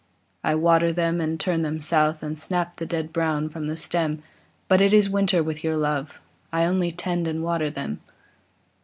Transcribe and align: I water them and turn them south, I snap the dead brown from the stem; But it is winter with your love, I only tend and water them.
I 0.43 0.55
water 0.55 0.91
them 0.91 1.21
and 1.21 1.39
turn 1.39 1.61
them 1.61 1.79
south, 1.79 2.23
I 2.23 2.33
snap 2.33 2.77
the 2.77 2.87
dead 2.87 3.13
brown 3.13 3.49
from 3.49 3.67
the 3.67 3.75
stem; 3.75 4.23
But 4.67 4.81
it 4.81 4.93
is 4.93 5.11
winter 5.11 5.43
with 5.43 5.63
your 5.63 5.77
love, 5.77 6.19
I 6.51 6.65
only 6.65 6.91
tend 6.91 7.27
and 7.27 7.43
water 7.43 7.69
them. 7.69 7.99